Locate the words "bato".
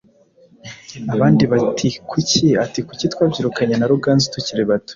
4.71-4.89